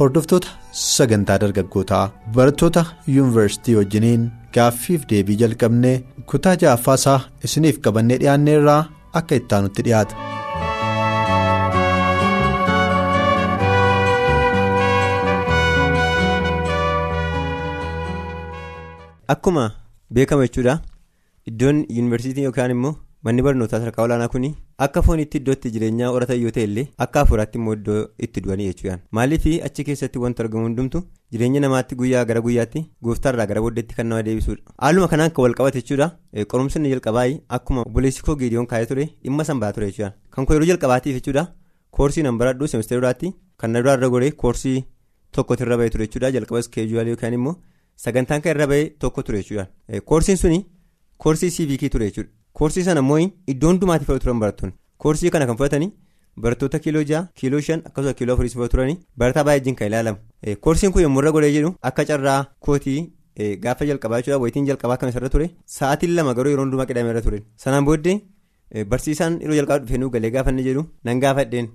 [0.00, 0.48] Hordoftoota
[0.82, 2.02] sagantaa dargaggootaa
[2.36, 2.84] barattoota
[3.16, 4.26] yuunivarsiitii wajjiniin
[4.58, 5.94] gaaffiif deebii jalqabnee
[6.32, 7.18] kutaa ja'affaasaa
[7.50, 8.80] isiniif qabannee dhiyaanneerraa
[9.22, 10.26] akka ittaanutti dhiyaata.
[19.34, 19.64] akkuma
[20.14, 20.74] beekama jechuudha
[21.50, 22.94] iddoon yuunivarsiitii yookaan immoo
[23.26, 24.44] manni barnootaa sadarkaa olaanaa kun
[24.84, 29.00] akka foonitti iddootti jireenyaa horatan yoo ta'e illee akka hafuuraatti immoo iddoo itti du'anii jechuudhaan.
[29.16, 34.06] Maaliif achi keessatti wanti argamu hundumtu jireenya namaatti guyyaa gara guyyaatti gooftaarraa gara booddeetti kan
[34.12, 36.08] nama deebisuudha haaluma kanaan kan wal qabate jechuudha
[36.54, 37.26] qorumsonni jalqabaa
[37.58, 41.46] akkuma obboleessi koo geediyoon kaa'ee ture dhimma sanbaa ture jechuudha kan koo yeroo jalqabaatiif jechuudha
[42.00, 43.32] koorsii nan baradhu seemisteeroodhaatti
[43.62, 44.76] kan na duraarra godhee koorsii
[45.38, 47.56] tokkotti irra bahee ture jechuudha jalqaba iskeejuwaalii yookaan immoo
[48.08, 49.66] sagantaan kan irra bahee tokko ture jechuudha
[50.12, 50.60] koorsiin suni
[51.24, 52.30] koorsii siiviikii ture jechuudha.
[52.58, 53.18] Koorsii sana immoo
[53.52, 54.74] iddoo hundumaatti fudhatu turan barattoonni.
[55.02, 55.90] Koorsii kana kan fudhatanii
[56.44, 60.18] barattoota kiiloo ja'a kiiloo shan akkasumas kiiloo afurii fudhatu turanii barataa baay'ee kan ilaalamu.
[60.64, 63.00] Koorsiin kun yommuu irra godhee jedhu akka carraa kootii
[63.64, 67.22] gaafa jalqabaa jechuudha wayitiin jalqabaa kan isarra ture sa'aatiin lama garuu yeroo hundumaa qidamee irra
[67.26, 67.42] ture.
[67.64, 68.16] Sanaan booddee
[68.94, 71.68] barsiisaan yeroo jalqabaa dhufee nuu galee gaafa inni jedhu nan gaafadheen.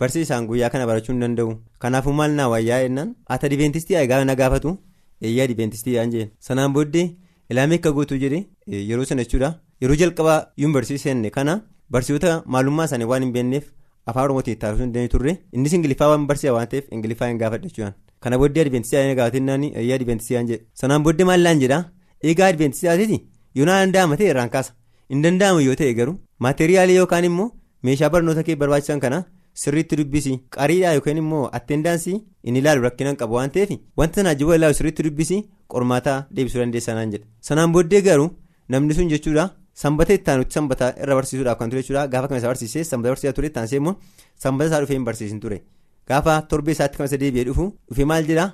[0.00, 1.54] Barsiisaan guyyaa kana barachuu hin danda'u.
[1.84, 4.76] Kanaafuu maal naa wayyaa jennaan ati diventistii eegaa na gaafatu
[5.22, 6.28] eeyyaa diventistii yaan jeen.
[6.48, 7.06] Sanaan booddee
[7.50, 8.44] ilaamee akka gootuu jedhe
[8.90, 9.50] yeroo sana jechuudha.
[9.82, 11.54] Yeroo jalqabaa yuunivarsiitii seenne kana
[11.96, 13.64] barsiisota maalummaa isaanii waan hin beekneef
[14.06, 15.32] afaan oromootiin hin dandeenye turre.
[15.52, 17.92] Innis ingiliffaa waan barsiisa waan ta'eef ingiliffaa hin gaafadha jechuudha
[18.26, 20.60] kana booddee adventistii aanii gaafatinaan ayyaa adventistii jedhe.
[20.74, 21.82] Sanaan booddee maallaan jedhaa?
[22.24, 23.18] Eegaa adventistii aatiiti
[23.54, 24.72] yoo na danda'ama ta'e irraan kaasa.
[25.10, 26.16] Hin danda'amu yoo ta'e garuu
[26.46, 27.50] maateriyaalii yookaan immoo
[27.88, 29.22] meeshaa barnoota kee barbaachisan kana
[29.62, 30.34] sirriitti dubbisi.
[30.56, 33.70] Qariidhaa yookaan immoo attendaansii inni ilaalu rakkinaan qabu waan ta'eef
[34.02, 35.38] wanta sana ajjiboo ilaalu sirriitti dubbisi
[35.74, 37.24] qormaataa deebisuu dandeessaa naan jedhe.
[37.50, 38.28] Sanaan booddee garuu
[38.68, 39.48] namni sun jechuudha.
[39.80, 42.06] Sanbata itti aanutti sanbata irra barsiisuudhaaf kan ture jechuudha.
[42.12, 43.94] Gaafa kana isa barsiisee sanbata barsiisaa ture itti aansee immoo
[44.44, 45.58] sanbata isaa dhufee hin barsiisin ture.
[46.08, 48.48] Gaafa torbee isaatti kan isa deebi'ee dhufu dhufee maal jedhaa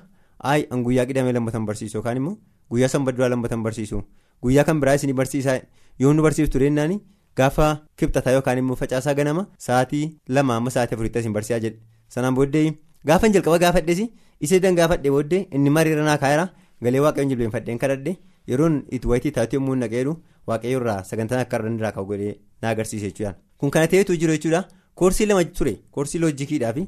[0.51, 2.35] ayi an guyyaa qidamee lammatan barsiisu yookaan immoo
[2.71, 4.03] guyyaa sanbata duraa lammatan barsiisu.
[4.43, 5.57] Guyyaa kan biraa isin barsiisaa
[5.99, 6.99] yoo nu barsiisu ture innaan
[7.37, 11.79] gaafa kibxataa yookaan immoo facaasaa ganama sa'aatii lama amma sa'aatii afuritti isin barsiisaa jedhe.
[12.09, 12.67] Sanaan booddee
[13.05, 14.11] gaafa jalqaba gaafadheesi
[14.41, 16.45] isee dan gaafadhee booddee inni mariirra naa kaa'eera.
[16.83, 18.17] Galee waaqayyoon jilbeenfadheen kadhadhe
[18.51, 20.13] yeroon itti wayitii taatee yommuu naqeeru
[20.47, 24.33] waaqayyo irraa sagantaan akka irra irraa ka'u godhee na agarsiise jechuudha kun kana ta'eetu jiru
[24.37, 24.61] jechuudha
[24.99, 25.73] koorsii lama ture.
[25.91, 26.83] Koorsii loojikiidhaa fi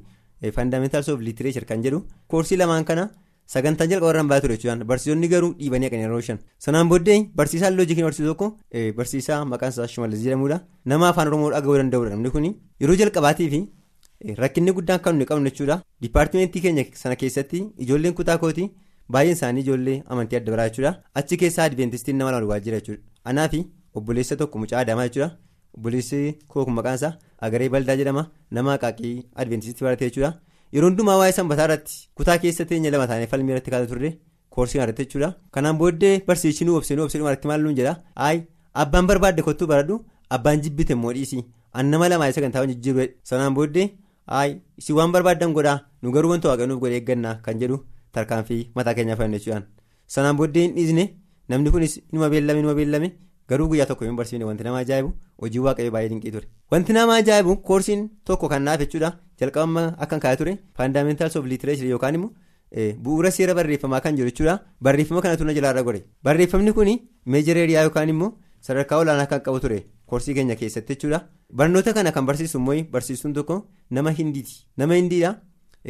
[0.55, 1.99] faandamentaals of litireechar kan jedhu
[2.31, 3.03] koorsii lamaan kana
[3.53, 6.39] sagantaan jalqaba irraan ba'a ture jechuudha barsiisonni garuu dhiibanii haqanii yeroo shan.
[6.65, 8.47] Sanaan booddee barsiisaan loojikii barsiisu tokko
[8.97, 12.45] barsiisaa maqaan isaa shimallis jedhamudha nama afaan oromoo dhaga'uu danda'udha namni kun
[12.81, 13.61] yeroo jalqabaatii fi
[14.43, 18.69] rakkinni guddaan kan nuyi qabnu jechuudha dipaartimentii keenya sana keessatti ijoolleen kutaa kootii.
[19.13, 20.89] baay'een isaanii ijoollee amantii adda biraa jechuudha
[21.19, 23.01] achi keessaa adventistiin nama lama waajjira jechuudha
[23.31, 23.59] anaa fi
[23.95, 25.29] obboleessa tokko mucaa adamaa jechuudha.
[25.77, 26.19] Obboleessi
[26.51, 27.13] kooku maqaan isaa
[27.45, 28.23] agaree baldaa jedhama.
[28.51, 30.31] Nama qaaqii adventistii barate jechuudha.
[30.73, 34.09] Yeroo hundumaa waa'ee sanbataa irratti kutaa keessa teenya lama taanee falmii irratti kaasa turre
[34.55, 35.29] koorsii irratti jechuudha.
[35.51, 37.93] Kanaan booddee barsiisni obseenuu obseenuu irratti maal nuun jedha?
[38.15, 38.43] Ayi
[38.73, 39.99] abbaan barbaadde kottuu baradhu
[40.37, 41.43] abbaan jibbite immoo dhiisi
[41.73, 43.87] an nama lamaa sagantaa jijjiiruu sanaan booddee
[44.39, 45.79] ayi si waan barbaaddan godhaa.
[46.01, 47.79] Nu garuu wanta waaqayyoon godhee eeggannaa kan jedhu.
[48.15, 49.63] tarkaanfii mataa keenyaa fannoo jechuudhaan.
[50.13, 51.03] Sanaan booddee hin dhiisne
[51.49, 53.09] namni kunis inuma beellame inuma beellame
[53.49, 55.11] garuu guyyaa tokko hin barsiifne wanti nama ajaa'ibu?
[55.41, 56.47] Hojii waaqayyo baay'ee dinqii ture.
[56.71, 59.11] Wanti nama ajaa'ibu koorsiin tokko kan naaf jechuudha.
[59.39, 60.57] Jalqabama akkan kaa'ee ture.
[60.77, 62.31] Faandamentaals of litireechar yookaan immoo
[63.03, 64.59] bu'uura seera barreeffamaa kan jiru jechuudha.
[64.83, 66.89] Barreeffama kanatu na jalaarra godhe barreeffamni kun
[67.25, 71.21] meejara eriyaa yookaan immoo sadarkaa olaanaa kan qabu ture koorsii keenya keessatti jechuudha.
[71.53, 73.55] Barnoota kana kan barsiisu immoo barsiistuun tokko
[73.89, 74.65] nama hindiiti.
[74.77, 75.35] Nama hindiidha.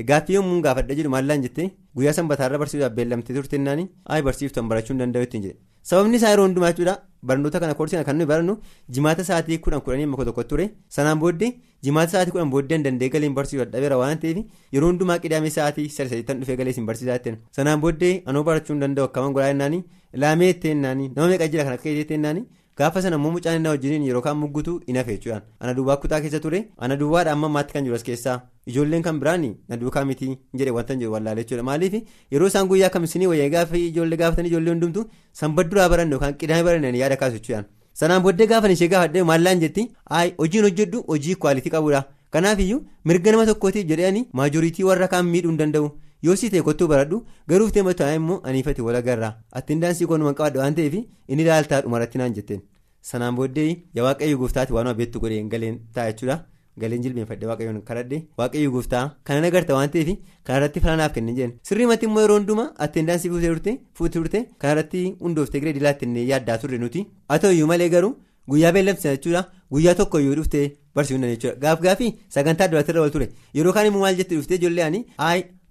[0.10, 1.72] Gaaffii yommuu gaafadha jedhu maallaan jettee?
[1.96, 5.58] Guyyaa sanbataarra barsiisuudhaaf beellamtee turte naani ayi barsiiftan barachuu hin danda'u ittiin jedhe.
[5.90, 6.94] Sababni isaa yeroo hundumaa jechuudha
[7.30, 8.58] barnoota kana koorsii kan nuyi barannu
[8.98, 10.66] jimaata sa'aatii kudhan kudhanii amma tokko ture.
[10.96, 11.50] Sanaan booddee
[11.88, 14.38] jimaata sa'aatii kudhan booddeen danda'ee galee hin barsiisu dadhabeera waan ta'eef
[14.78, 18.74] yeroo hundumaa qidaamee sa'aatii sadii sadiittan dhufee galee hin barsiisaa jetteen sanaan booddee anoo barachuu
[18.76, 19.84] hin danda'u akkaman godhaa jennaani
[20.20, 21.90] ilaamee jetteen naani nama meeqa jira kan akka
[22.80, 26.20] gaafa sana immoo mucaan inni wajjiniin yeroo kaan muggutu hin hafe jechuudhaan ana duwwaa kutaa
[26.26, 28.36] keessa ture ana duwwaadha amma ammaatti kan jiru as keessaa.
[28.72, 31.64] Ijoolleen kan biraan na duukaa miti jedhe wanta jiru wallaalee jechuudha.
[31.64, 31.94] Maaliif?
[32.32, 35.06] Yeroo isaan guyyaa kamisinii wayyaa gaafa ijoollee gaafatan ijoollee hundumtu
[35.42, 37.66] sanbata duraa baranne yookaan qidaamee baranne yaada kaasu jechuudhaan.
[37.94, 39.88] Sanaan booddee gaafa ishee gaafadhee maallaan jetti?
[40.38, 42.04] Hojiin hojjedhu hojii kwaalitii qabudha
[42.36, 45.90] kanaafiyyuu mirga nama tokkootiif jedhanii maajoriitii warra kaan miidhuu hin danda'u
[46.26, 47.24] yoo si ta'e kottuu baradhu
[47.54, 49.34] garuu ta'e mataa immoo aniifate wal agarraa.
[49.62, 50.94] Attendaansii koonuma qabadha waan ta'eef
[51.28, 52.62] inni ilaaltaa dhumarratti naan jetteen.
[53.02, 56.38] Sanaan booddee yaa waaqayyo gooftaati waan beektu godhee galeen ta'a jechuudha.
[56.82, 58.18] galeen jilbeenfadhe waaqayyoon kadhadhe.
[58.40, 60.10] Waaqayyo gooftaa kana nagarta waan ta'eef
[60.48, 65.74] kanarratti filanaaf kennee jeen sirriimatti immoo yeroo hundumaa fuutee turte fuutee turte kanarratti hundooftee giree
[65.80, 67.06] dilaatti yaaddaa turre nuti.
[67.30, 68.14] Haa ta'uyyuu malee garuu
[68.52, 69.44] guyyaa beellamsisan jechuudha.
[69.74, 70.66] Guyyaa tokkoyyuu dhuftee
[70.96, 71.60] barsiisuun jechuudha.
[71.64, 73.30] Gaaf gaafii sagantaa duraatti wal ture.
[73.58, 75.06] Yeroo kaan immoo maal jette dhuftee ijoollee ani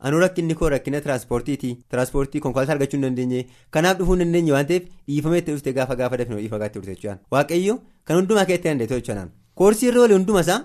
[0.00, 3.46] anuu rakkinni koo rakkina tiraanspoortiiti tiraanspoortii konkolaataa argachuu hin dandeenye.
[3.70, 7.19] Kanaaf dhufuu hin dandeenye waan ta'eef dhiifamee itti dhuftee gaafa gaafa dafnoo dhiifagaatti turte jechuudha
[7.37, 9.28] waaqayyo kan hundumaa keessatti dandeetoo jechuudha
[9.62, 10.58] koorsii irra walii hundumasaa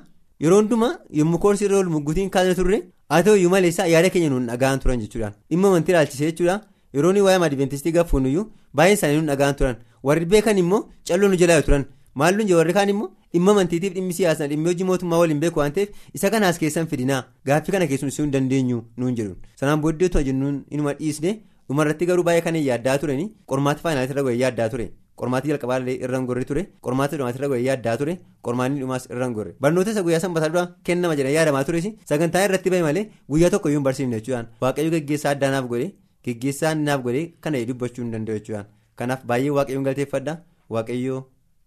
[0.46, 0.92] yeroo hundumaa
[1.22, 2.82] yommuu koorsii irra oolu mugguutiin kaasne turre
[3.14, 6.60] haa ta'uyyuu maleessaa yaada keenya nuun dhagaan turan jechuudha dhimma amantii ilaalchisee jechuudha
[6.98, 8.46] yeroo inni waa'ee maadiveentistii gaafuunuyyuu
[8.76, 9.76] baay'een isaanii nuun dhagaan turan.
[10.08, 11.84] Warri beekan immoo calloo nu jalaa turan.
[12.20, 15.90] Maalluun warri kaan immoo dhimma amantiitiif dhimmi siyaasaa dhimmi hojii mootummaa waliin beeku waan ta'eef
[16.14, 17.22] isa kanaas keessan fidinaa.
[17.46, 19.38] Gaaffii kana keessumsuu hin dandeenyu nuun jedhuun.
[19.60, 21.32] Sanaan booddeetu jennuun inuma dhiisne
[21.70, 24.88] dhumarratti garuu baay'ee kan yaaddaa turani qormaata faayinaalitti irra yaaddaa ture.
[25.22, 26.62] qormaatii jalqabaallee irraan gorri ture.
[26.86, 28.14] Qormaata dhumaatti irra goyee yaaddaa ture.
[28.46, 29.52] Qormaanni dhumaas irraan gorre.
[29.62, 33.04] Barnoota isa guyyaa sanbataa dura kennama jedhanii yaadamaa tures sagantaa irratti bahe malee
[33.34, 35.88] guyyaa tokko iyyuu hin barsiifne jechuudhaan waaqayyo geggeessaa addaa naaf godhe
[36.28, 38.66] geggeessaa naaf godhe kana dubbachuu hin danda'u jechuudhaan
[39.02, 40.36] kanaaf baay'ee waaqayyoon galateeffadha
[40.78, 41.22] waaqayyoo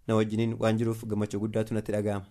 [0.08, 2.24] na wajjiniin waan jiruuf gammachuu guddaatu natti dhaga'ama.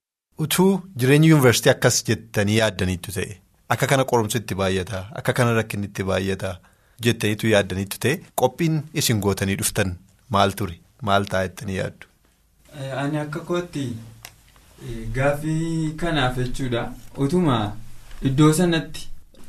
[0.43, 0.71] utuu
[1.01, 3.35] jireenya yuunivarsiitii akkas jettanii yaaddaniitu ta'e
[3.75, 6.55] akka kana qorumsi itti baay'ata akka kana rakkinni itti baay'ata
[7.07, 9.93] jettaniitu yaaddaniitu ta'e qophiin isin gootanii dhuftan
[10.37, 10.79] maal ture.
[11.07, 12.07] maal ta'a jettanii yaaddu.
[13.03, 13.85] ani akka kootti
[15.15, 16.83] gaaffii kanaaf jechuudha
[17.25, 17.57] utuma
[18.29, 19.07] iddoo sanatti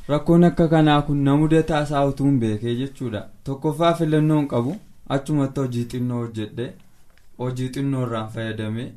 [0.09, 4.77] rakkoon akka kanaa kun na mudataa isaa utuu hin beekee jechuudha tokkoffaa filannoo hin qabu
[5.17, 6.67] achumatti hojii xinnoo hojjedhe
[7.39, 8.93] hojii xinnoo irraan fayyadamee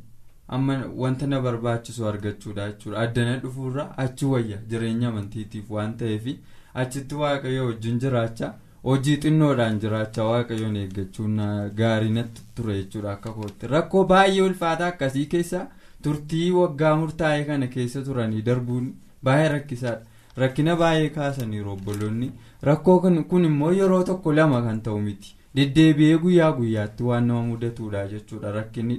[0.57, 2.99] amma wanta na barbaachisu argachuudha jechuudha.
[2.99, 6.25] Addana dhufuurra achi wayya jireenya amantiitiif waan ta'eef
[6.73, 8.53] achitti waaqayyo wajjin jiraachaa.
[8.87, 11.39] hojii xinnoodhaan jiraachaa waaqayyoon eeggachuun
[11.79, 13.67] gaarii natti ture jechuudha akka kootti.
[13.73, 15.63] Rakkoo baay'ee ulfaataa akkasii keessa
[16.03, 18.85] turtii waggaa murtaa'ee kana keessa turanii darbuun
[19.29, 20.05] baay'ee rakkisaadha.
[20.43, 22.31] Rakkina baay'ee kaasaniiru obboloonni
[22.69, 22.99] rakkoo
[23.33, 28.51] kun immoo yeroo tokko lama kan ta'u miti deddeebi'ee guyyaa guyyaatti waan nama mudatudha jechuudha
[28.57, 28.97] rakkinni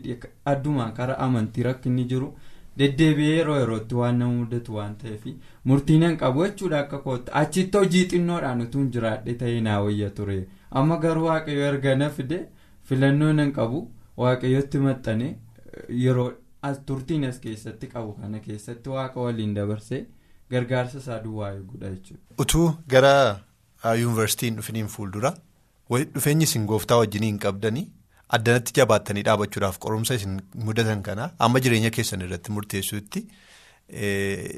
[0.53, 2.31] addumaa karaa amantii rakkinni jiru.
[2.81, 5.23] deddeebi'ee yeroo yerootti waan nama mudatu waan ta'eef
[5.71, 10.11] murtiin hin qabu jechuudha akka kootti achitti hojii xinnoodhaan utuu hin jiraadhe ta'ee naa wayya
[10.19, 10.37] ture
[10.81, 12.39] amma garuu waaqayyo erga na fide
[12.91, 13.81] filannoo hin qabu
[14.25, 15.33] waaqayyotti maxxane
[16.05, 16.29] yeroo
[16.93, 20.01] turtiin as keessatti qabu kana keessatti waaqa waliin dabarsee
[20.57, 22.23] gargaarsa isaa duwwaa eeguudha jechuudha.
[22.47, 23.15] utuu gara
[24.05, 25.35] yuunivarsiitiin dhufiniin fuuldura
[25.91, 27.87] dhufeenyi isin gooftaa wajjin hin qabdanii.
[28.37, 30.33] addanatti jabaattanii dhaabachuudhaaf qorumsa isin
[30.69, 33.21] mudatan kana amma jireenya keessan irratti murteessuutti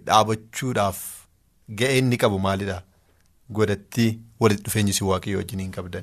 [0.09, 0.99] dhaabachuudhaaf
[1.83, 2.79] ga'ee inni qabu maalidha
[3.59, 4.07] godhatti
[4.45, 6.03] walitti dhufeenyi isin waaqayyoo wajjin hin qabdan.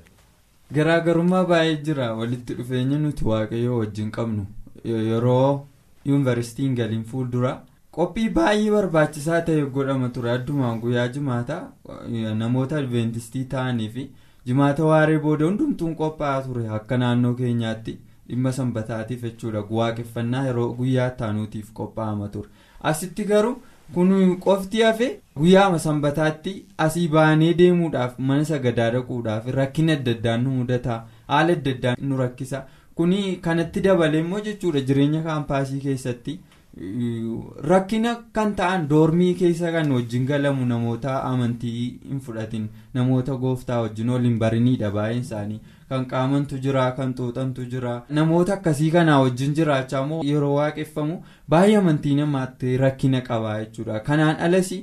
[0.77, 4.45] garaagarummaa baay'ee jira walitti dhufeenyi nuti waaqayyoo wajjin qabnu
[5.09, 5.49] yeroo
[6.11, 7.51] yuunivarsiitiin galiin fuuldura
[7.99, 11.59] qophii baay'ee barbaachisaa ta'e godhama ture addumaan guyyaa jimaata
[12.43, 14.07] namoota adventistii ta'anii fi.
[14.47, 16.67] Jimaata waaree booda hundumtuun qophaa'aa ture.
[16.79, 17.97] Akka naannoo keenyaatti
[18.29, 19.63] dhimma sanbataatiif jechuudha.
[19.79, 22.49] Waaqeffannaa yeroo guyyaa taanuutiif qophaa'ama ture.
[22.91, 23.55] Asitti garuu
[23.93, 24.09] kun
[24.45, 26.53] qofti hafe guyyaama sanbataatti
[26.85, 32.17] asii baanee deemuudhaaf mana sagadaa dhaquudhaaf rakkina adda addaan nu mudata haala adda addaan nu
[32.23, 32.63] rakkisa.
[32.95, 36.39] Kuni kanatti dabalee immoo jechuudha jireenya kaampaasii keessatti.
[37.69, 42.69] Rakkina kan ta'an doormii keessa kan wajjin galamu namoota amantii hin fudhatin.
[42.93, 45.59] Namoota gooftaa wajjin waliin bariniidha baay'een isaanii.
[45.89, 47.95] Kan qaamantu jira kan xuuxantu jira.
[48.09, 51.19] Namoota akkasii kanaa wajjin jiraachaa immoo yeroo waaqeffamu
[51.49, 53.99] baay'ee amantii namaatti rakkina qabaa jechuudha.
[53.99, 54.73] Kanaan alas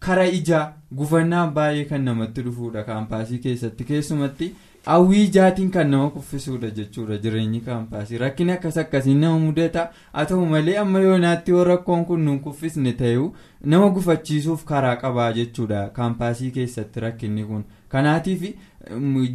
[0.00, 2.82] kara ijaa gufannaan baay'ee kan namatti dhufuudha.
[2.84, 4.54] Kaampaasii keessatti keessumatti.
[4.86, 10.46] Hawwii ijaatiin kan nama kuffisuudha jechuudha jireenyi kaampaasii rakkina akkas akkasiin nama mudata haa ta'u
[10.50, 13.30] malee amma yoonaatti yoo rakkoon kun nuun kuffisne ta'uu
[13.74, 17.64] nama gufachiisuuf karaa qabaa jechuudha kaampaasii keessatti rakkinni kun.
[17.88, 18.42] Kanaatiif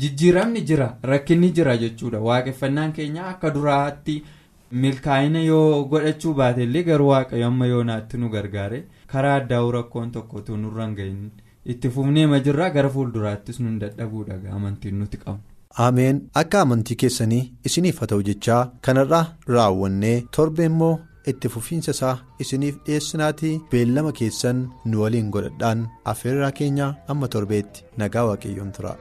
[0.04, 2.20] jijjiiramni jira rakkinni jira jechuudha.
[2.20, 4.24] Waaqeffannaan keenya akka duraatti
[4.72, 10.86] milkaa'ina yoo godhachuu baatellee garuu waaqayyo amma yoonaatti nu gargaare karaa addaa'uu rakkoon tokkotu nurra
[10.98, 11.32] hin.
[11.74, 15.40] itti fufnee majirraa gara fuulduraattis nun dadhabuudha amantiin nuti qabu.
[15.86, 20.94] Ameen akka amantii keessanii isiniif haa ta'u jechaa kanarraa raawwannee torba immoo
[21.34, 28.26] itti fufiinsa isaa isiniif dhiyeessinaatii beellama keessan nu waliin godhadhaan affeerraa keenya amma torbeetti nagaa
[28.32, 28.96] waaqayyoon tura.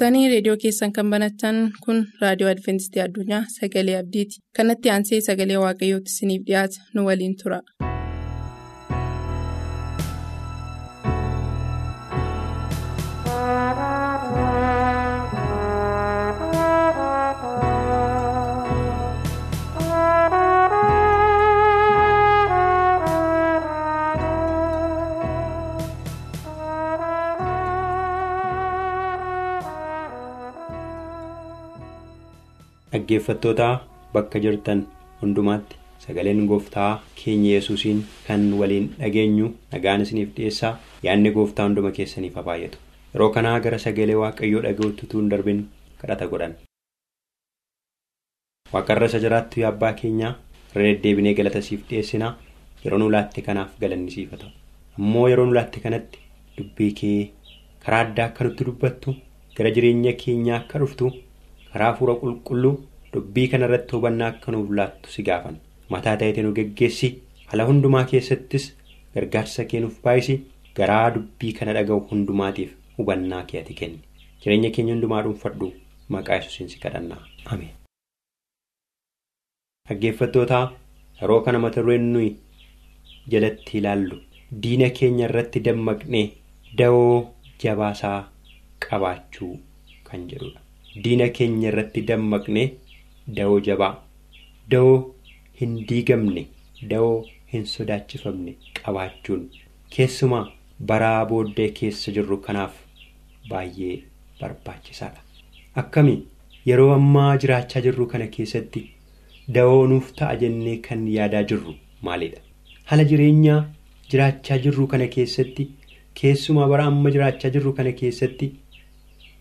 [0.00, 6.14] Turtanii reediyoo keessan kan banatan kun raadiyoo adventistii addunyaa sagalee abdiiti kanatti aansee sagalee waaqayyootti
[6.14, 7.60] isiniif dhiyaata nu waliin tura.
[33.10, 33.68] Dhaggeeffattoota
[34.14, 34.80] bakka jirtan
[35.20, 36.90] hundumaatti sagaleen gooftaa
[37.20, 40.70] keenya yesuusiin kan waliin dhageenyu nagaan isiniif dhiyeessaa
[41.06, 42.78] yaadni gooftaa hunduma keessaniif haa baay'atu
[43.14, 45.62] yeroo kanaa gara sagalee waaqayyoo dhaga'utti utuu hin darbin
[46.02, 46.54] kadhata godhan.
[48.72, 50.30] Waaqarra isa jiraattu yaa abbaa keenyaa
[50.74, 52.30] irra deddeebinee galata siif dhiyeessinaa
[52.84, 54.52] yeroo nu laatte kanaaf galanni siif haa ta'u
[55.00, 56.22] ammoo yeroo nu laatte kanatti
[56.60, 57.18] dubbii kee
[57.86, 59.16] karaa addaa akka nutti dubbattu
[59.58, 61.10] gara jireenya keenyaa akka dhuftu.
[61.72, 62.72] karaa hafuura qulqulluu
[63.14, 65.56] dubbii kana irratti hubannaa akka nuuf laattu si gaafan.
[65.94, 67.08] Mataa ta'eetii nu geggeessi
[67.48, 68.66] haala hundumaa keessattis
[69.14, 70.36] gargaarsa kee nuuf baay'isi
[70.80, 74.00] garaa dubbii kana dhaga'u hundumaatiif hubannaa kee ati kenni.
[74.42, 75.72] Jireenya keenya hundumaa dhuunfadhu.
[76.14, 77.22] Maqaa yesuusiin si kadhannaa.
[77.46, 77.74] Ameen.
[79.88, 80.64] dhaggeeffattootaa
[81.20, 82.30] yeroo kana mata dureen nuyi
[83.32, 84.16] jalatti ilaallu.
[84.62, 86.26] Diina keenya irratti dammaqnee
[86.78, 87.16] dawoo
[87.64, 88.18] jabaasaa
[88.86, 89.54] qabaachuu
[90.10, 90.60] kan jedhudha.
[91.04, 92.66] Diina keenya irratti dammaqnee
[93.38, 93.92] da'oo jabaa
[94.74, 94.96] da'oo
[95.60, 96.44] hin diigamne
[96.92, 97.16] da'oo
[97.54, 99.42] hin sodaachifamne qabaachuun
[99.96, 100.44] keessumaa
[100.92, 102.76] baraa booddee keessa jirru kanaaf
[103.50, 103.96] baay'ee
[104.40, 105.20] barbaachisaadha.
[105.82, 106.14] Akkami
[106.70, 108.82] yeroo ammaa jiraachaa jirru kana keessatti
[109.58, 111.74] da'oo nuuf ta'a jennee kan yaadaa jirru
[112.08, 112.40] maalidha?
[112.88, 113.60] Haala jireenyaa
[114.14, 115.68] jiraachaa jirru kana keessatti
[116.20, 118.48] keessumaa bara amma jiraachaa jirru kana keessatti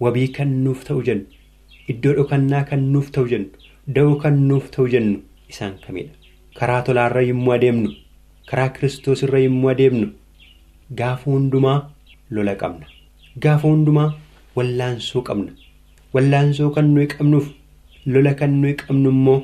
[0.06, 1.26] wabii kan nuuf ta'u jennu
[1.94, 3.50] iddoo dhokannaa kan nuuf ta'u jennu
[3.96, 5.20] da'oo kan nuuf ta'u jennu
[5.52, 6.14] isaan kamidha?
[6.60, 7.90] Karaa tolaarra yommuu adeemnu
[8.50, 10.08] karaa kiristoos irra yommuu adeemnu
[11.00, 11.80] gaafa hundumaa
[12.36, 12.86] lola qabna.
[13.44, 14.10] Gaafa hundumaa
[14.56, 15.52] wallaansoo qabna.
[16.14, 17.48] Wallaansoo kan nuyi qabnuuf
[18.06, 19.42] lola kan nuyi qabnu immoo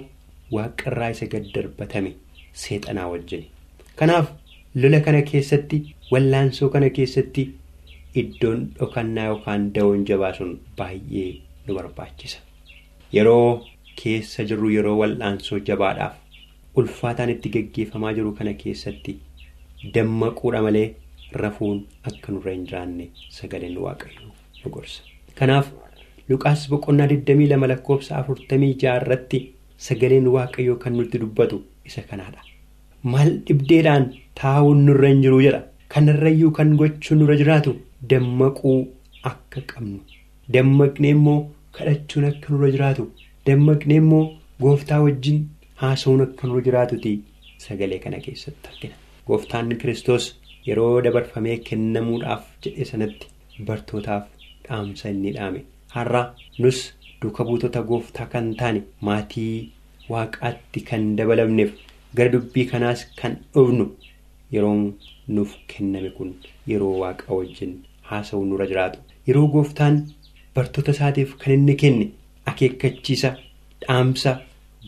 [0.56, 2.12] waaqarraa isa gad darbatame
[2.64, 3.44] seexanaa wajjin.
[4.00, 4.32] Kanaaf
[4.82, 7.44] lola kana keessatti wallaansoo kana keessatti
[8.22, 11.30] iddoon dhokannaa yookaan da'oon jabaa sun baay'ee
[11.68, 12.38] nu barbaachisa.
[13.16, 13.66] Yeroo
[14.02, 16.16] keessa jirru yeroo wallaansoo jabaadhaaf
[16.82, 19.18] ulfaataan itti geggeeffamaa jiru kana keessatti
[19.98, 20.88] dammaquudha malee
[21.44, 21.80] rafuun
[22.12, 23.06] akka nurra hin jiraanne
[23.38, 24.32] sagaleen waaqayyoo
[24.64, 25.02] nu gorsa.
[25.40, 25.72] Kanaaf
[26.30, 29.40] Luqaas boqonnaa 22 lakkoofsa 46 irratti
[29.88, 32.42] sagaleen waaqayyoo kan nutti dubbatu isa kanaadha.
[33.14, 34.06] Maal dhibdeedhaan
[34.42, 35.62] taa'uun nurra hin jiru jedha.
[35.94, 37.76] Kanarrayyuu kan gochuun nurra jiraatu
[38.14, 38.72] dammaquu
[39.32, 40.00] akka qabnu.
[40.54, 41.38] Dammaqnee immoo
[41.78, 43.06] kadhachuun akka nurra jiraatu.
[43.48, 44.24] Dammaqnee immoo
[44.64, 45.40] gooftaa wajjin
[45.82, 47.12] haasa'uun akka nurra jiraatuti
[47.66, 48.96] sagalee kana keessatti argina.
[49.28, 50.26] Gooftaan Kiristoos
[50.68, 53.28] yeroo dabarfamee kennamuudhaaf jedhe sanatti
[53.68, 54.26] bartootaaf
[54.68, 55.62] dhaamsa inni dhaame.
[55.96, 56.24] Har'a
[56.60, 56.80] nus
[57.22, 59.70] duuka buutota gooftaa kan taane maatii
[60.10, 61.72] waaqaatti kan dabalamneef
[62.18, 63.86] gara dubbii kanaas kan dhufnu
[64.56, 64.84] yeroon
[65.36, 66.36] nuuf kenname kun
[66.72, 67.74] yeroo waaqa wajjin
[68.10, 69.00] haasa'u nurra jiraatu.
[69.28, 70.04] Yeroo gooftaan
[70.56, 72.06] bartoota isaatiif kan inni kenne
[72.52, 73.30] akeekkachiisa
[73.82, 74.32] dhaamsa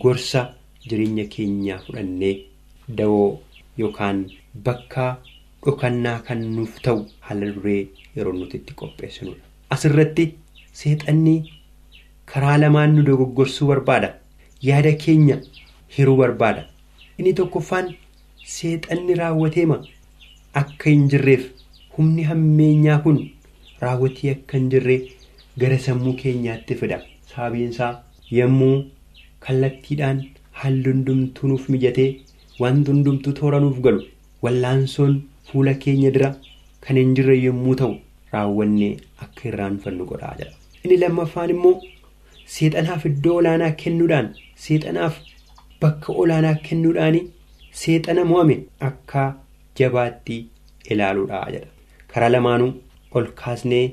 [0.01, 0.41] gorsa
[0.89, 2.35] jireenya keenyaa fudhannee
[2.97, 3.27] da'oo
[3.79, 4.19] yookaan
[4.67, 5.05] bakka
[5.65, 7.81] dhokannaa kan nuuf ta'u haala duree
[8.15, 9.41] yeroo nuti itti qopheessinudha.
[9.75, 10.25] Asirratti
[10.81, 11.35] seexanni
[12.33, 14.13] karaa lamaan nu dogoggorsuu barbaada.
[14.67, 15.37] Yaada keenya
[15.97, 16.63] hiruu barbaada.
[17.17, 17.93] Inni tokkoffaan
[18.53, 19.77] seexanni raawwateema
[20.61, 21.43] akka hin jirreef
[21.97, 23.19] humni hammeenyaa kun
[23.81, 24.99] raawwatee akka hin jirree
[25.59, 26.99] gara sammuu keenyaatti fida.
[27.37, 27.93] Sababiin isaa
[28.35, 28.75] yommuu
[29.45, 30.19] kallattiidhaan
[30.59, 32.07] haalli hundumtuu nuuf mijatee
[32.61, 34.01] wanti hundumtuu toora nuuf galu
[34.45, 35.13] wallaansoon
[35.49, 36.29] fuula keenya dura
[36.87, 37.91] kan hin jirre yommuu ta'u
[38.33, 38.89] raawwannee
[39.25, 40.51] akka irraanfannu godhaa jira.
[40.83, 41.75] Inni lammaffaan immoo
[42.55, 44.31] seexanaaf iddoo olaanaa kennuudhaan
[44.65, 45.21] seexanaaf
[45.85, 47.19] bakka olaanaa kennuudhaan
[47.83, 48.57] seexana mo'ame
[48.89, 49.27] akka
[49.81, 50.39] jabaatti
[50.95, 51.69] ilaaluudha jedha.
[52.13, 52.73] Karaa lamaanuu
[53.15, 53.85] ol kaasnee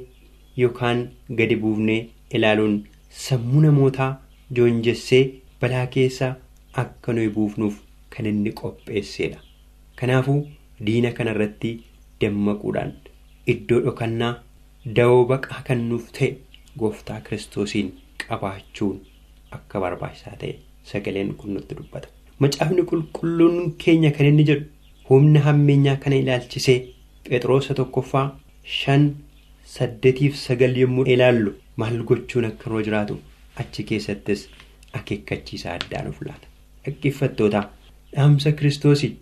[0.65, 1.07] yookaan
[1.43, 2.01] gadi buufnee
[2.39, 2.77] ilaaluun
[3.23, 4.11] sammuu namootaa
[4.59, 5.23] joonjessee
[5.61, 6.29] balaa keessa
[6.83, 7.75] akka nuyi buufnuuf
[8.17, 9.39] kan inni qopheessedha.
[10.01, 10.41] Kanaafuu
[10.87, 11.71] diina kanarratti
[12.21, 12.93] dammaquudhaan
[13.55, 14.33] iddoo dhokannaa
[14.99, 16.31] da'oo baqaa kan nuuf ta'e
[16.79, 17.93] gooftaa kiristoosiin
[18.27, 19.01] qabaachuun
[19.59, 20.55] akka barbaachisaa ta'e
[20.93, 22.09] sagaleen kun nutti dubbata.
[22.39, 24.65] Macaafni qulqulluun keenya kan inni jedhu
[25.11, 26.79] humna hammeenyaa kana ilaalchisee
[27.29, 28.27] phexrosa tokkoffaa
[28.79, 29.05] shan
[29.75, 33.17] saddeetiif sagal yommuu ilaallu maal gochuun akka nurra jiraatu
[33.63, 34.41] achi keessattis
[34.99, 36.47] akeekkachiisa addaa nuuf laata.
[36.85, 37.63] Dhaggeeffattoota
[38.17, 39.13] dhaamsa kiristoosii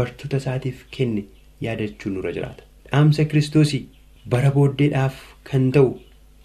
[0.00, 1.24] bartoota isaatiif kenne
[1.66, 2.62] yaadachuun nurra jiraata.
[2.90, 3.82] Dhaamsa kiristoosii
[4.34, 5.16] bara booddeedhaaf
[5.50, 5.90] kan ta'u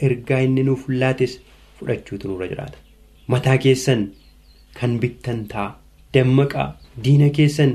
[0.10, 1.34] ergaa inni nuuf laates
[1.80, 2.78] fudhachuutu nurra jiraata.
[3.34, 4.08] Mataa keessan
[4.80, 5.68] kan bittan ta'a.
[6.14, 6.68] Dammaqaa
[7.06, 7.74] diina keessan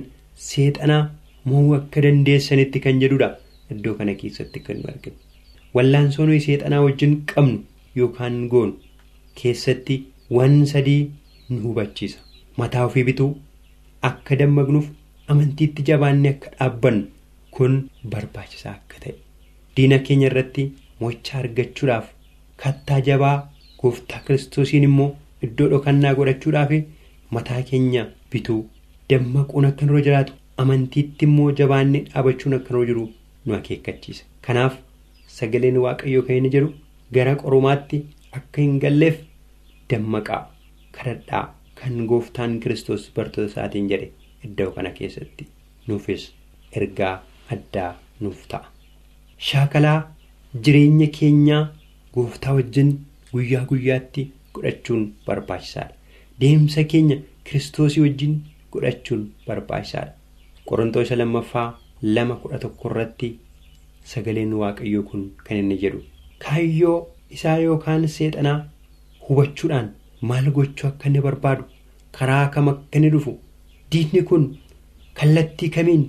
[0.48, 1.02] seexanaa
[1.50, 3.28] mo'uu akka dandeessanitti kan jedhudha
[3.74, 5.16] iddoo kana keessatti kan nu arginu.
[5.76, 7.58] Wallaansoo nuyi seexanaa wajjin qabnu
[7.96, 8.74] yookaan goonu
[9.40, 9.96] keessatti
[10.36, 11.10] waan sadii
[11.50, 12.18] nu hubachiisa.
[12.56, 13.30] Mataa ofii bituu
[14.10, 14.88] akka dammaqnuuf
[15.34, 17.06] amantiitti jabaannee akka dhaabbannu
[17.56, 17.78] kun
[18.14, 19.14] barbaachisaa akka ta'e.
[19.76, 20.64] Diina keenya irratti
[21.00, 22.08] mo'ichaa argachuudhaaf
[22.64, 23.36] kattaa jabaa
[23.82, 25.08] gooftaa kiristoosiin immoo
[25.48, 26.72] iddoo dhokannaa godhachuudhaaf
[27.36, 28.60] mataa keenya bituu
[29.10, 30.32] dammaquun akka nurra jiraatu
[30.64, 33.08] amantiitti immoo jabaannee dhaabachuun akka nurra jiru
[33.46, 34.24] nu akeekkachiisa.
[34.46, 34.76] Kanaaf
[35.38, 36.72] sagaleen waaqayyoo kan inni jedhu
[37.14, 37.98] gara qorumaatti
[38.38, 39.18] akka hin galleef
[39.90, 40.40] dammaqaa
[40.98, 41.44] kadhadhaa
[41.80, 44.08] kan gooftaan kiristoos bartoota isaatiin jedhe
[44.48, 45.46] iddoo kana keessatti
[45.88, 46.24] nuufis
[46.80, 47.14] ergaa
[47.56, 48.64] addaa nuuf ta'a.
[49.48, 49.98] Shaakalaa
[50.64, 51.62] jireenya keenyaa
[52.14, 52.90] gooftaa wajjin
[53.32, 55.94] guyyaa guyyaatti godhachuun barbaachisaadha.
[56.40, 58.34] Deemsa keenya kiristoosii wajjin
[58.72, 60.12] godhachuun barbaachisaadha.
[60.68, 61.68] Qorontoos lammaffaa
[62.02, 63.28] lama kudha tokko irratti
[64.12, 66.00] sagaleen waaqayyoo kun kan inni jedhu
[66.44, 66.98] kaayyoo
[67.36, 68.58] isaa yookaan seexanaa
[69.28, 69.88] hubachuudhaan
[70.30, 71.64] maal gochuu akka inni barbaadu
[72.18, 73.34] karaa kam akka inni dhufu
[73.92, 74.44] diinni kun
[75.20, 76.04] kallattii kamiin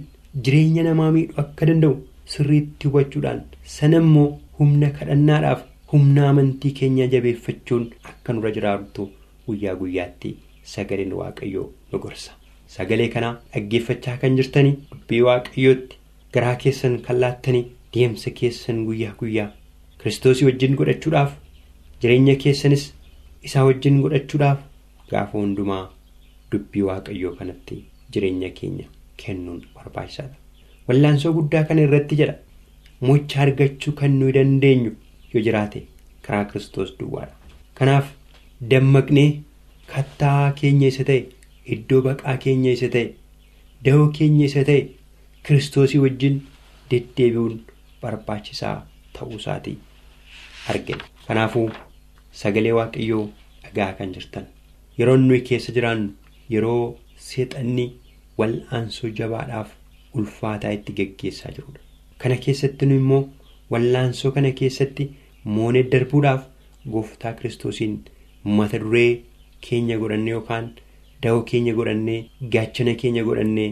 [0.46, 1.96] jireenya namaa miidhuu akka danda'u
[2.36, 3.42] sirriitti hubachuudhaan
[3.78, 4.28] sana immoo
[4.60, 5.62] humna kadhannaadhaaf
[5.94, 9.10] humna amantii keenya jabeeffachuun akka nurra jiraatu
[9.48, 10.38] guyyaa guyyaatti
[10.74, 12.32] sagaleen waaqayyoo nu gorsa.
[12.76, 15.98] Sagalee kanaa dhaggeeffachaa kan jirtanii dubbii waaqayyootti
[16.36, 17.66] garaa keessan kan laattanii
[17.96, 19.50] deemsa keessan guyyaa guyyaa
[20.04, 21.34] kiristoosii wajjin godhachuudhaaf
[22.04, 22.86] jireenya keessanis
[23.50, 24.60] isaa wajjin godhachuudhaaf
[25.12, 25.84] gaafa hundumaa
[26.52, 27.78] dubbii waaqayyoo kanatti
[28.16, 28.86] jireenya keenya
[29.24, 30.36] kennuun barbaachisaadha.
[30.88, 32.36] Wallaansoo guddaa kana irratti jedha
[33.10, 34.92] mocha argachuu kan nuyi dandeenyu
[35.34, 35.84] yoo jiraate
[36.28, 37.36] karaa kiristoos duwwaadha.
[37.78, 38.12] Kanaaf
[38.72, 39.30] dammaqnee
[39.94, 41.24] kattaa keenya isa ta'e.
[41.74, 43.14] Iddoo baqaa keenya isa ta'e
[43.86, 44.82] da'oo keenya isa ta'e
[45.48, 46.36] kiristoosii wajjin
[46.92, 47.56] deddeebi'uun
[48.02, 48.76] barbaachisaa
[49.18, 49.78] ta'uu isaatii
[50.72, 51.04] argina.
[51.28, 51.70] Kanaafuu
[52.42, 53.26] sagalee waaqayyoo
[53.64, 54.46] dhagaa kan jirtan
[55.00, 56.10] yeroo nuyi keessa jiraannu
[56.56, 56.84] yeroo
[57.28, 57.86] seexanni
[58.40, 59.70] wal'aansoo jabaadhaaf
[60.22, 61.80] ulfaataa itti geggeessaa jirudha.
[62.22, 63.22] Kana keessatti nu immoo
[63.72, 65.10] wal'aansoo kana keessatti
[65.58, 66.44] moonee darbuudhaaf
[66.96, 67.96] gooftaa kiristoosiin
[68.58, 69.12] mata duree
[69.68, 70.72] keenya godhannee yookaan.
[71.24, 72.20] Da'oo keenya godhannee
[72.54, 73.70] gaachana keenya godhannee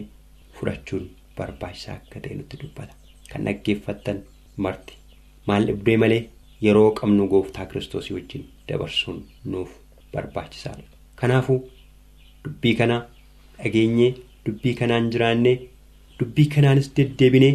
[0.58, 2.94] fudhachuun barbaachisaa akka ta'e nutti dubbata.
[3.30, 4.22] Kan dhaggeeffattan
[4.66, 4.94] marti
[5.46, 6.22] maal dhibdee malee
[6.64, 9.18] yeroo qabnu gooftaa kiristoosii wajjin dabarsuun
[9.52, 9.70] nuuf
[10.12, 10.82] barbaachisaadha.
[11.20, 11.58] Kanaafuu
[12.44, 12.96] dubbii kana
[13.62, 14.10] dhageenyee
[14.46, 15.56] dubbii kanaan jiraannee
[16.20, 17.54] dubbii kanaanis deddeebinee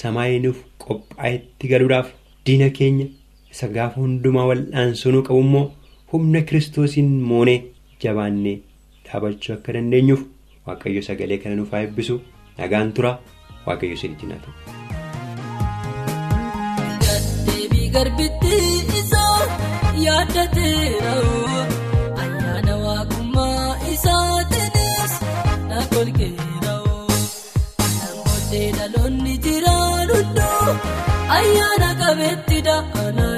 [0.00, 2.08] samaayii nuuf qophaa'etti galuudhaaf
[2.46, 3.06] diina keenya
[3.52, 5.66] isa gaafa hundumaa wal'aansoo nu qabu immoo
[6.12, 7.60] humna kiristoosiin moonee
[8.02, 8.58] jabaannee.
[9.06, 10.22] dhaabachuu akka dandeenyuuf
[10.66, 12.20] waaqayyo sagalee kana nuuf haa eebbisu
[12.58, 13.14] nagaan tura
[13.66, 14.87] waaqayyo isin wajjin
[17.94, 18.56] garbitti
[19.00, 19.42] isaa
[20.06, 21.14] yaaddateera
[22.22, 25.14] ayyaana waaqummaa isaatiinis
[25.70, 26.74] na golgeera
[28.00, 30.76] namoonni dhaloonni jiraan hunduu
[31.38, 33.37] ayyaana qabeetti da'anaan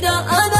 [0.00, 0.59] qabeetti da'anaan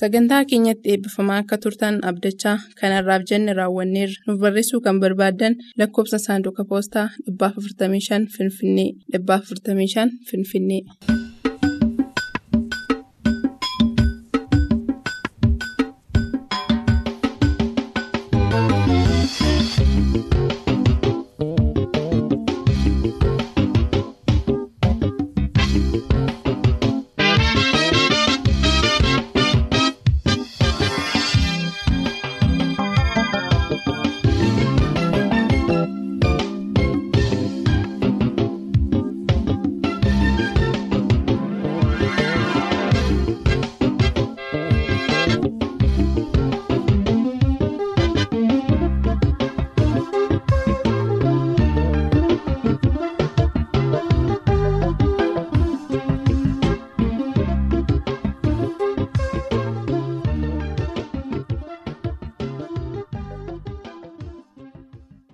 [0.00, 6.64] Sagantaa keenyatti eebbifamaa akka turtan abdachaa kanarraaf jenne raawwanneerra nuuf barreessuu kan barbaaddan lakkoofsa saanduqa
[6.70, 7.06] poostaa
[7.42, 10.82] 455 Finfinnee 455 Finfinnee.